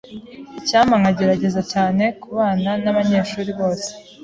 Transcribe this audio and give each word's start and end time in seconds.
Icyampa 0.59 0.95
nkagerageza 1.01 1.61
cyane 1.71 2.03
kubana 2.21 2.71
nabanyeshuri 2.83 3.51
bose. 3.59 3.89